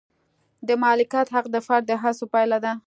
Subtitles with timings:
[0.67, 2.73] د مالکیت حق د فرد د هڅو پایله ده.